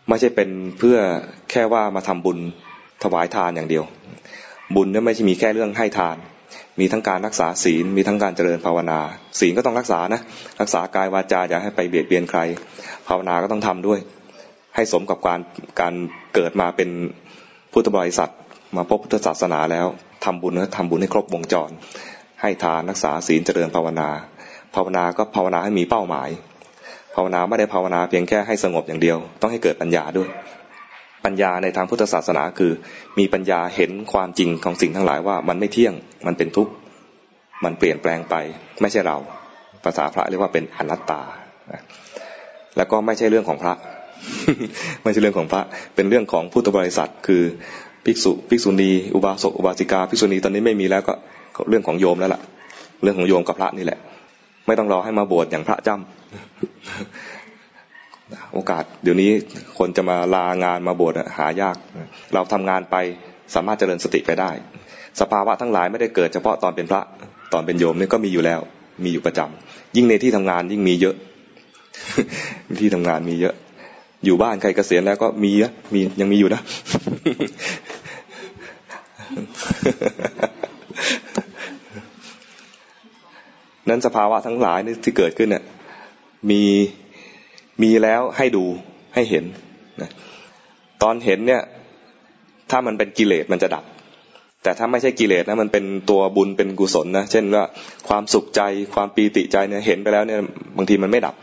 [0.09, 0.99] ไม่ใช่เป็นเพื่อ
[1.51, 2.39] แค่ว่ามาทำบุญ
[3.03, 3.85] ถวายทานอย่างเดียว
[4.75, 6.17] บุญเนี่ยไม่ใช่มีแค่เรื่องให้ทาน
[6.81, 9.01] มีทั้งการรักษาศีลมีทั้งการเจริญภาวนา
[9.41, 10.21] ศีลก็ต้องรักษานะ
[10.61, 12.41] รักษากายวาจาอย่าให้ไปเบียดเบียนใคร
[13.09, 13.99] ภาวนาก็ต้องทำด้วย
[14.75, 15.41] ให้สมกับการ
[15.81, 15.95] การ
[16.35, 16.89] เกิดมาเป็น
[17.73, 18.31] พุทธบริษัท
[18.77, 19.87] มาพบพุทธศาสนาแล้ว
[20.27, 21.71] ทำบุญนะทำบุญให้ครบวงจร
[22.43, 24.09] ให้ทานรักษาศีลเจริญภาวนา
[24.75, 26.29] ภาวนาก็ภาวนาให้มีเป้าหมาย
[27.15, 30.29] ภาวนาไม่ได้ภาวนาเพียงแค่ให้สงบอย่างเดียว ต้องให้เกิดปัญญาด้วย
[31.25, 32.73] ปัญญาในทางพุทธศาสนาคือ
[33.19, 35.95] มีปัญญาเห็นความจริงของสิ่งทั้งหลายว่ามันไม่เที่ยง
[36.27, 36.73] มันเป็นทุกข์
[37.65, 38.35] มันเปลี่ยนแปลงไป
[38.81, 39.17] ไม่ใช่เรา
[39.85, 41.23] ภาษาพระเรียกว่าเป็นอนัตตา
[42.77, 43.75] แล้วก็ไม่ใช่เรื่องของพระ
[45.03, 45.63] ไม่ใช่เรื่องของพระ
[45.95, 47.43] เป็นเรื่องของพุทธบริษัท คือ
[48.07, 51.15] ภิกษุภิกษุณีอุบาสกอุบาสิกาภิกษุณีตอนนี้ไม่มีแล้วก็
[51.69, 52.41] เรื่องของโยมแล้วล่ะ
[53.03, 53.99] เรื่องของโยมกับพระนี่แหละ
[54.67, 59.31] ไม่ต้องรอให้มาบวชอย่างพระจำโอกาส เดี๋ยวนี้
[59.79, 61.77] คนจะมาลางานมาบวชหายาก
[62.35, 62.97] เราทำงานไป
[63.55, 64.51] สามารถเจริญสติไปได้
[65.21, 67.03] สภาวะทั้งหลายไม่ได้เกิดเฉพาะตอนเป็นพระ
[67.53, 68.61] ตอนเป็นโยมนี่ก็มีอยู่แล้ว
[69.05, 71.15] มีอยู่ประจำยิ่งในที่ทำงานยิ่งมีเยอะ
[72.79, 73.55] ที่ทำงานมีเยอะ
[74.25, 76.61] อยู่บ้านใครเกษียณแล้วก็มีะมียังมีอยู่นะ
[83.89, 85.65] นั้นสภาวะทั้งหลายนี่ที่เกิดขึ้นเนี่ย
[86.51, 86.63] มี
[87.83, 88.65] มีแล้วให้ดู
[89.15, 89.45] ให้เห็น
[90.03, 90.11] นะ
[91.03, 91.63] ตอนเห็นเนี่ย
[92.71, 93.85] ถ้ามันเป็นกิเลสมันจะดับ
[94.63, 97.65] แต่ถ้าไม่ใช่กิเลสนะมันเป็นตัวบุญเป็นกุศลนะเช่นว่า
[98.09, 98.61] ความสุขใจ
[98.95, 100.39] ความปีติใจเนี่ยเห็นไปแล้วเนี่ย
[100.77, 101.35] บางทีมันไม่ดับ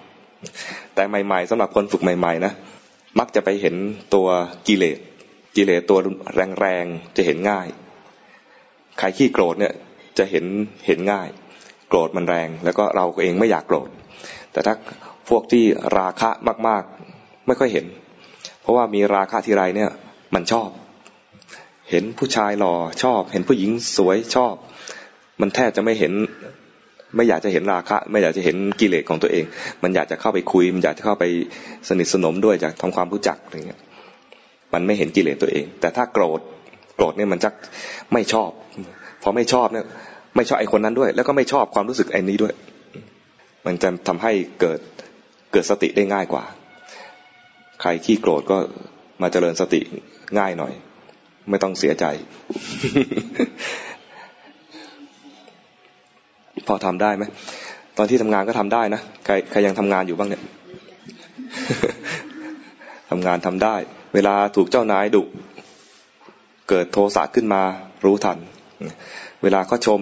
[0.96, 2.54] แต่ใหม่ ๆสำหรับคนฝึกใหม่ ๆ นะ
[3.20, 3.76] มักจะไปเห็น
[4.14, 4.28] ตัว
[4.68, 4.98] กิเลส
[5.56, 6.00] กิเลสตัว
[6.62, 7.68] แรงๆจะเห็นง่าย
[9.00, 9.74] ใครขี้โกรธเนี่ย
[10.18, 10.46] จะเห็น
[10.88, 11.30] เห็นง่าย
[11.90, 13.90] โกรธมันแรง แล้วก็เราเองไม่อยากโกรธ
[14.52, 14.74] แต่ถ้า
[15.30, 15.66] พวกที่
[15.98, 16.30] ราคะ
[16.68, 17.86] มากๆ ไม่ค่อยเห็น
[18.62, 19.92] เพราะว่ามีราคะทีไรเนี่ย
[20.36, 20.70] มันชอบ
[21.90, 24.56] เห็นผู้ชายหล่อชอบ เห็นผู้หญิงสวยชอบ
[25.42, 26.14] มันแทบจะไม่เห็น
[27.16, 29.46] ไม่อยากจะเห็นราคะ ไม่อยากจะเห็นกิเลสของตัวเอง
[29.84, 31.26] มันอยากจะเข้าไปคุย มันอยากจะเข้าไป
[31.90, 33.82] สนิทสนมด้วยอยากทำความรู้จักอะไรเงี้ย
[34.74, 36.40] มันไม่เห็นกิเลสตัวเอง แต่ถ้าโกรธ
[36.96, 37.50] โกรธเนี่ยมันจะ
[38.14, 38.52] ไม่ชอบ
[39.24, 39.86] พอไม่ชอบเนี่ย
[40.36, 42.54] ไม่ชอบไอ้คนนั้นด้วย แล้วก็ไม่ชอบความรู้สึกไอ้นี้ด้วย
[43.66, 44.32] มันจะทำให้
[44.62, 44.80] เกิด
[45.52, 46.44] เกิดสติได้ง่ายกว่า
[47.82, 48.58] ใครขี้โกรธก็
[49.22, 49.82] มาเจริญสติ
[50.40, 50.74] ง่ายหน่อย
[51.50, 52.06] ไม่ต้องเสียใจ
[56.68, 57.24] พอทำได้ไหม
[57.98, 60.44] ตอนที่ทำงานก็ทำได้นะใครใครยังทำงานอยู่บ้างเนี่ย
[63.10, 63.76] ทำงานทำได้
[64.14, 65.24] เวลาถูกเจ้านายดุ
[66.70, 67.64] เกิดโทสะขึ้นมา
[68.06, 68.38] รู้ทัน
[69.44, 70.02] เวลาเขาชม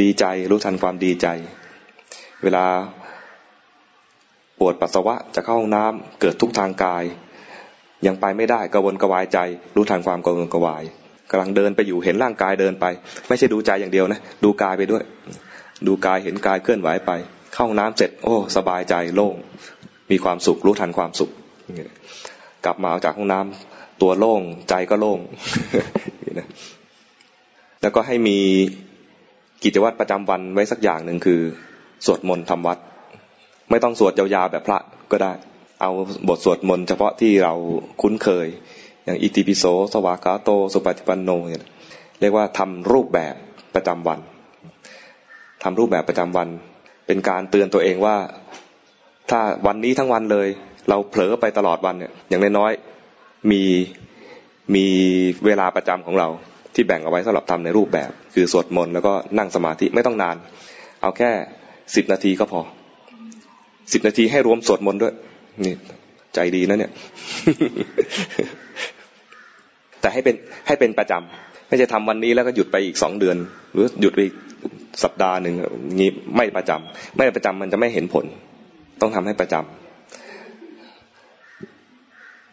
[0.00, 1.26] ดีใจรู้ทันความดีใจ
[2.42, 2.64] เวลา
[4.58, 7.04] ปวดปัสสาวะจะเข้าห้องน้ำเกิดทุกทางกาย
[8.06, 9.38] ยังไปไม่ได้กระวนกระวายใจ
[9.76, 10.82] รู้ทันความกระวนกระวาย
[11.30, 12.84] กำลังเดินไปอยู่เห็นร่างกายเดินไป
[13.28, 15.02] ไม่ใช่ดูใจอย่างเดียวนะ ดูกายไปด้วย
[15.86, 17.10] ดูกายเห็นกายเคลื่อนไหวไป
[17.54, 19.36] เข้าห้องน้ำเสร็จ โอ้ สบายใจโล่ง
[20.10, 21.30] มีความสุขรู้ทันความสุข
[22.64, 25.20] กลับมาออกจากห้องน้ำตัวโล่งใจก็โล่ง
[27.82, 28.38] แล้วก็ให้มี
[29.64, 31.40] กิจวัตรประจำวันไว้สักอย่างหนึ่งคือ
[32.06, 32.78] สวดมนต์ทำวัด
[33.70, 34.78] ไม่ต้องสวดยาวๆแบบพระ
[35.12, 35.32] ก็ได้
[35.80, 35.90] เอา
[36.28, 37.54] บทสวดมนต์เฉพาะที่เรา
[38.02, 38.46] คุ้นเคย
[39.04, 41.64] อย่างอิติปิโสสวากาโตสุปฏิปันโนเนี่ย
[42.20, 43.34] เรียกว่าทำรูปแบบ
[43.74, 44.18] ประจำวัน
[45.62, 46.48] ทำรูปแบบประจำวัน
[47.06, 48.16] เป็นการเตือนตัวเองว่า
[49.30, 50.48] ถ้าวันนี้ทั้งวันเลย
[50.88, 53.62] เราเผลอไปตลอดวันเนี่ย อย่างน้อยๆมี
[54.74, 54.84] มี
[55.46, 56.28] เวลาประจำของเรา
[56.74, 60.36] ที่แบ่งเอาไว้สำหรับทำในรูปแบบ คือสวดมนต์แล้วก็นั่งสมาธิไม่ต้องนาน
[61.02, 61.30] เอาแค่
[61.96, 62.60] สิบนาทีก็พอ
[63.92, 65.14] สิบนาทีให้รวมสวดมนต์ด้วย
[65.64, 65.74] นี่
[66.34, 66.92] ใจดีนะเนี่ย
[70.00, 70.34] แต่ให้เป็น
[70.66, 73.36] ให้เป็นประจำไม่จะทำวันนี้แล้วก็หยุดไปอีกสองเดือน
[73.72, 74.34] หรือหยุดไปอีก
[75.04, 75.54] สัปดาห์หนึ่ง
[76.00, 78.24] นี้ไม่ประจำไม่ประจำมันจะไม่เห็นผล
[79.00, 79.83] ต้องทำให้ประจำ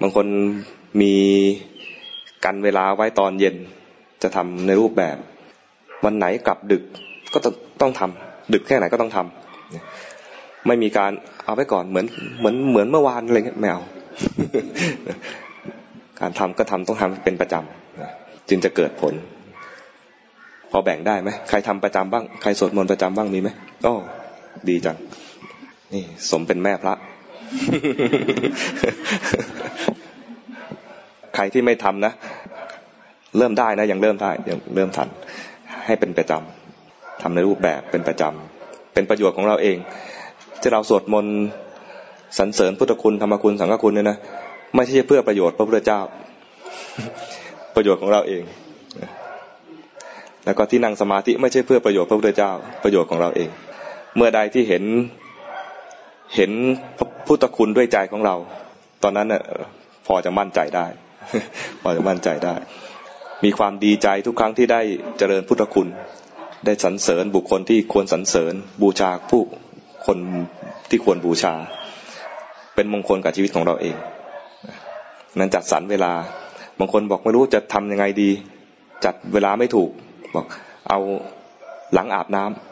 [0.01, 0.27] บางคน
[1.01, 1.13] มี
[2.45, 3.55] กันเวลาไว้ตอนเย็น
[4.23, 5.17] จะทำในรูปแบบ
[6.05, 6.83] วันไหนกลับดึก
[7.33, 11.11] ก็ต้องต้องทำดึกแค่ไหนก็ต้องทำไม่มีการ
[11.45, 12.05] เอาไว้ก่อนเหมือน
[12.39, 13.81] เหมือนเหมือนเมื่อวานอะไรเงี้ยไม่เอา
[16.19, 19.13] การทำก็ทำต้องทำเป็นประจำจึงจะเกิดผล
[20.71, 23.49] พอแบ่งได้ไหมใครทำประจำบ้าง ใครสวดมนต์ประจำบ้างมีไหม
[23.85, 23.91] ก็
[24.69, 24.97] ดีจัง
[25.93, 26.93] นี่สมเป็นแม่พระ
[31.35, 32.13] ใครที่ไม่ทำนะ
[33.37, 35.07] เริ่มได้นะ ยังเริ่มได้ยังเริ่มทัน
[35.85, 39.77] ให้เป็นประจำทำในรูปแบบเป็นประจำเป็นประโยชน์ของเราเอง
[40.61, 41.35] ที่เราสวดมนต์
[42.37, 44.17] สรรเสริญพุทธคุณธรรมคุณสังฆคุณเนี่ยนะ
[44.75, 46.01] ไม่ใช่เพื่อประโยชน์พระพุทธเจ้า
[47.75, 48.43] ประโยชน์ของเราเอง
[50.45, 52.51] แล้วก็ที่นั่งสมาธิไม่ใช่เพื่อประโยชน์พระพุทธเจ้า
[52.83, 53.49] ประโยชน์ของเราเอง
[54.15, 54.83] เมื่อใดที่เห็น
[56.35, 56.51] เห็น
[57.27, 58.35] พุทธคุณด้วยใจของเรา
[59.03, 59.43] ตอนนั้นเน่ย
[60.07, 60.87] พอจะมั่นใจได้
[61.81, 62.55] พอจะมั่นใจได้
[63.43, 64.81] มีความดีใจทุกครั้งที่ได้
[65.17, 65.87] เจริญพุทธคุณ
[66.65, 69.41] ได้สรรเสริญบุคคลที่ควรสรรเสริญ บูชาผู้
[70.05, 70.17] คน
[70.89, 71.53] ที่ควรบูชา
[72.75, 73.95] เป็นมงคลกับชีวิตของเราเอง
[75.37, 76.13] นั้นจัดสรรเวลา
[76.79, 78.29] บางคนบอกไม่รู้จะทำยังไงดี
[79.05, 79.89] จัดเวลาไม่ถูก
[80.35, 80.45] บอก
[80.89, 80.99] เอา
[81.93, 82.70] หลังอาบน้ำ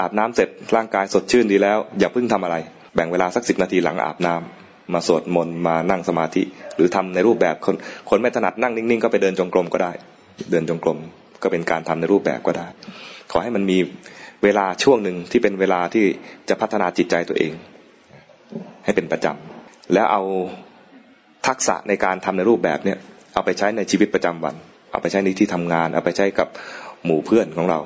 [0.00, 2.56] อาบน้ำเสร็จร่างกายสดชื่นดีแล้ว อย่าเพิ่งทำอะไร
[2.94, 6.42] แบ่งเวลาสักสิบนาทีหลังอาบน้ำมาสวดมนต์มานั่งสมาธิ
[6.76, 7.76] หรือทำในรูปแบบคน
[8.10, 9.92] คนไม่ถนัดนั่งนิ่งๆ ก็ไปเดินจงกรมก็ได้
[10.50, 10.98] เดินจงกรม
[11.42, 12.66] ก็เป็นการทำในรูปแบบก็ได้
[13.30, 13.78] ขอให้มันมี
[14.44, 16.04] เวลาช่วงหนึ่งที่เป็นเวลาที่
[16.48, 17.52] จะพัฒนาจิตใจตัวเอง
[18.84, 20.22] ให้เป็นประจำแล้วเอา
[21.46, 22.98] ทักษะในการทำในรูปแบบเนี่ย
[23.34, 24.54] เอาไปใช้ในชีวิตประจำวัน
[24.92, 26.48] เอาไปใช้ในที่ทำงาน เอาไปใช้กับ
[27.04, 27.80] หมู่เพื่อนของเรา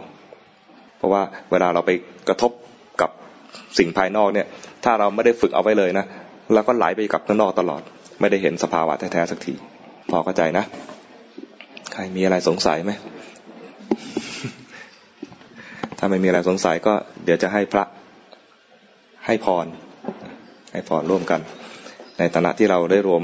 [1.01, 1.91] เพราะว่าเวลาเราไป
[2.29, 2.53] กระทบ
[3.01, 3.11] กับ
[3.79, 4.47] สิ่งภายนอกเนี่ย
[4.85, 6.05] ถ้าเราไม่ได้ฝึกเอาไว้เลยนะ
[6.55, 7.83] เราก็ไหลไปกับข้างนอกตลอด
[8.21, 9.55] ไม่ได้เห็นสภาวะแท้ๆสักที
[10.11, 10.65] พอเข้าใจนะ
[11.93, 12.93] ใครมีอะไรสงสัยไหม
[15.99, 17.85] ถ้าไม่มีอะไรสงสัยก็เดี๋ยวจะให้พระ
[19.27, 19.67] ให้พร
[20.73, 21.41] ให้พรร่วมกัน
[22.19, 23.23] ในฐานะที่เราได้รวม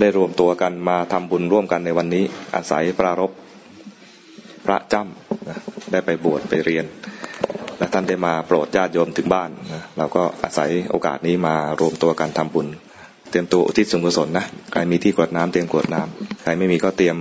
[0.00, 3.30] ได้รวมตัวกันมาทำบุญร่วมกันในวันนี้ อาศัยปรารบ
[4.66, 5.25] พระจ้ำ
[5.92, 6.84] ได้ไปบวชไปเรียน
[7.78, 12.66] และท่านได้มาโปรดญาติโยมถึงบ้านนะเราก็อาศัยโอกาสนี้มารวมตัวกันทำบุญ
[13.30, 17.16] เตรียมตัวอุทิศส่วนกุศลนะใครมีที่กวดน้ำเตรียมกวดน้ำใครไม่มีก็เตรียม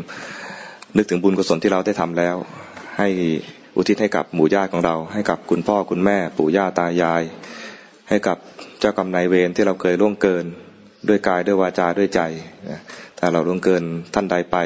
[0.97, 2.35] นึกถึงบุญกุศลที่เราได้ทำแล้ว
[2.97, 3.07] ให้
[3.77, 7.23] อุทิศให้กับหมู่ญาติของเรา ให้กับคุณพ่อคุณแม่ ปู่ย่าตายาย
[8.09, 8.37] ให้กับ
[8.79, 10.45] เจ้ากรรมนายเวรที่เราเคยล่วงเกิน
[11.07, 12.21] ด้วยกายด้วยวาจาด้วยใจ
[13.19, 13.83] ถ้าเราล่วงเกิน
[14.13, 14.57] ท่านใดไป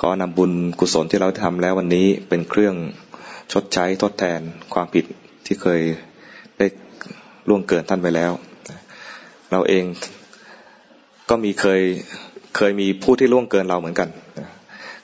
[0.00, 2.74] ขอนำบุญกุศลที่เราทำแล้ววันนี้เป็นเครื่อง
[3.52, 4.40] ชดใช้ทดแทน
[4.74, 5.04] ความผิด
[5.46, 5.80] ที่เคย
[6.58, 6.66] ได้
[7.48, 8.32] ล่วงเกินท่านไปแล้ว
[9.52, 9.84] เราเอง
[11.30, 11.80] ก็มีเคย
[12.56, 14.08] เคยมีผู้ที่ล่วงเกินเราเหมือนกัน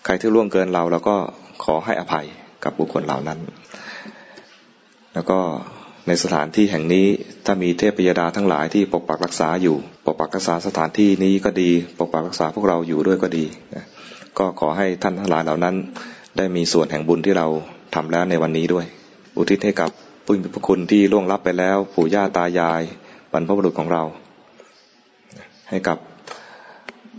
[0.05, 1.17] ใครที่ล่วงเกินเราเราก็
[1.65, 2.27] ขอให้อภัย
[2.65, 3.39] กับบุคคลเหล่านั้น
[5.15, 5.39] แล้วก็
[6.07, 7.07] ในสถานที่แห่งนี้
[7.47, 13.45] ถ้ามีเทพยดาทั้งหลายที่ปกปักรักษาอยู่ ปกปักรักษาสถานที่นี้ก็ดี ปกปักรักษาพวกเราอยู่ด้วยก็ดี
[14.39, 15.75] ก็ขอให้ท่านทั้งหลายเหล่านั้น
[16.37, 17.47] ได้มีส่วนแห่งบุญที่เรา
[17.95, 18.87] ทำแล้วในวันนี้ด้วย
[19.37, 19.91] อุทิศให้กับ
[20.25, 22.83] ผู้มีพระคุณที่ล่วงลับไปแล้ว ปู่ย่าตายาย
[23.33, 24.03] บรรพบุรุษของเรา
[25.71, 25.99] ให้กับ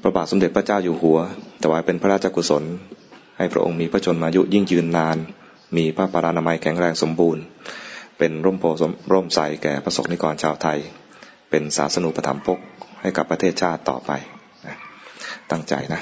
[0.01, 1.17] พระบาทสมเด็จพระเจ้าอยู่หัว
[1.63, 2.63] ถวายเป็นพระราชกุศล
[3.37, 5.17] ให้พระองค์มีพระชนมายุยิ่งยืนนาน
[5.77, 7.43] มีพระปรานามัยแข็งแรงสมบูรณ์
[8.17, 8.63] เป็นร่มโพ
[9.13, 10.79] ร่มใสแก่ประสบนิกรชาวไทย
[11.49, 12.59] เป็นศาสนูปถัมภก
[13.01, 14.11] ให้กับประเทศชาติต่อไป
[15.51, 16.01] ตั้งใจนะ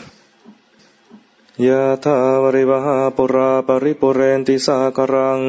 [1.66, 5.42] ยะทาวริวหาปุราปริปุเรนติสากรัง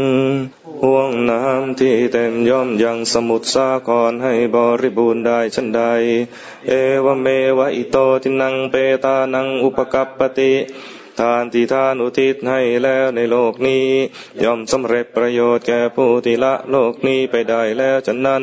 [0.83, 5.83] ห่วงน้ำที่เต็มย่อมยังสมุทรสาครให้บริบูรณ์ได้ชันใด
[6.67, 6.73] เอ
[7.05, 7.27] วเม
[7.59, 10.53] วะอิโตทินังเปตานังอุปกัปปติ
[11.21, 13.87] ทานที่ทานอุทิศให้แล้วในโลกนี้
[14.45, 18.43] ย่อมสำเร็จประโยชน์แก่ผู้ที่ละโลกนี้ไปได้แล้วฉะนั้น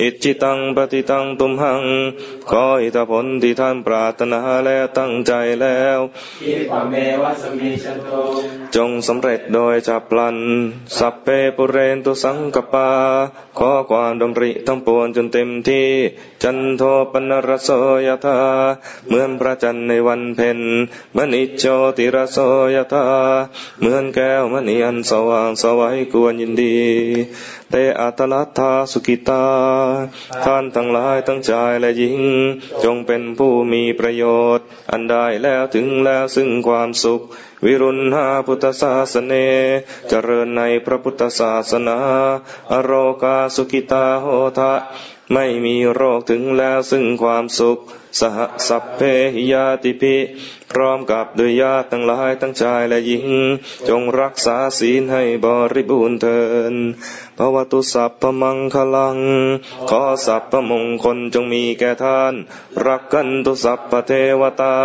[0.00, 1.82] อิจิตังปฏิตังตุมหัง
[2.50, 5.98] ขออิทธผลที่ท่านปรารถนาและตั้งใจแล้ว
[8.76, 10.36] จงสำเร็จโดยจับพลัน
[10.98, 12.90] สัพเพปุเรนตุสังกปา
[13.58, 15.88] ขอความดำริทั้งปวงจนเต็มที่
[16.42, 17.70] จันโทปนรโส
[18.06, 18.38] ยธา
[19.06, 20.58] เหมือนพระจันทร์ในวันเพ็ญ
[21.16, 21.64] มณิโช
[21.98, 22.38] ติรโส
[22.74, 23.04] ยตา
[23.78, 26.76] เหมือนแก้วมณีอันสว่างสวัยควรยินดี
[27.70, 29.44] เตอัตลัทธาสุกิตา
[30.44, 32.20] ท่านทั้งหลายทั้งชายและหญิง
[32.84, 34.24] จงเป็นผู้มีประโย
[34.56, 37.22] ชน์ อันได้แล้วถึงแล้วซึ่งความสุข
[37.64, 39.34] วิรุณหาพุทธศาสเน
[40.08, 41.98] เจริญในพระพุทธศาสนา
[42.72, 44.26] อโรกาสุกิตาโห
[44.58, 44.72] ทะ
[45.32, 47.78] ไม่มีโรคถึงแล้วซึ่งความสุข
[48.20, 49.00] สหสัพเพ
[49.34, 50.16] หิยาติพิ
[50.70, 53.28] พร้อมกับด้วยญาติทั้งหลายทั้งชายและหญิง
[53.88, 56.40] จงรักษาศีลให้บริบูรณ์เถิ
[56.72, 56.74] ด
[57.36, 59.18] นภวตุสัพพมังคลัง
[59.90, 62.34] ขอสัพพมงคลจงมีแก่ท่าน
[62.86, 64.76] รักกันตุสัพพเทวตา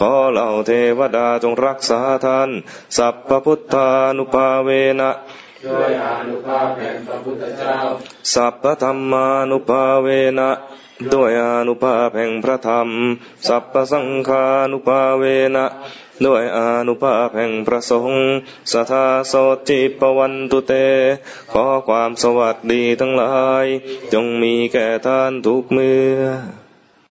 [0.00, 2.50] ขอเหล่าเทวดาจงรักษาท่าน
[2.96, 4.68] สัพพพุทธานุภาเว
[5.00, 5.10] นะ
[5.66, 7.76] ด้วยอนุภาพแห่งพระพุทธเจ้า
[8.34, 10.50] สัพพธรรมานุภาเวนะ
[11.14, 12.88] ด้วยอนุภาพแห่งพระธรรม
[13.48, 15.24] สัพพสังฆานุภาเว
[15.56, 15.66] นะ
[16.24, 18.24] ด้วยอนุภาพแห่งพระสงฆ์
[18.72, 19.34] สทาโส
[19.68, 20.72] ติปวันตุเต
[21.52, 23.66] ขอความสวัสดีทั้งหลาย
[24.12, 26.22] จงมีแก่ท่านทุกเมื่อ